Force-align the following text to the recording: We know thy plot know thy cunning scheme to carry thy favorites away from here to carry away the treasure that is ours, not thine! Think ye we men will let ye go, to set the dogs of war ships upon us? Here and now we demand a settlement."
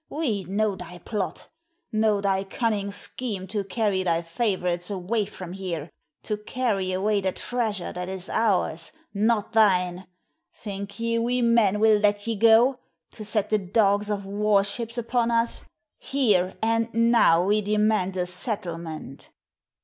We 0.09 0.45
know 0.45 0.75
thy 0.75 0.97
plot 0.97 1.47
know 1.91 2.21
thy 2.21 2.43
cunning 2.43 2.91
scheme 2.91 3.45
to 3.49 3.63
carry 3.63 4.01
thy 4.01 4.23
favorites 4.23 4.89
away 4.89 5.25
from 5.25 5.53
here 5.53 5.91
to 6.23 6.37
carry 6.37 6.91
away 6.91 7.21
the 7.21 7.31
treasure 7.31 7.93
that 7.93 8.09
is 8.09 8.27
ours, 8.27 8.93
not 9.13 9.53
thine! 9.53 10.07
Think 10.55 10.99
ye 10.99 11.19
we 11.19 11.43
men 11.43 11.79
will 11.79 11.99
let 11.99 12.25
ye 12.25 12.35
go, 12.35 12.79
to 13.11 13.23
set 13.23 13.51
the 13.51 13.59
dogs 13.59 14.09
of 14.09 14.25
war 14.25 14.63
ships 14.63 14.97
upon 14.97 15.29
us? 15.29 15.65
Here 15.99 16.57
and 16.63 16.91
now 16.95 17.43
we 17.43 17.61
demand 17.61 18.17
a 18.17 18.25
settlement." 18.25 19.29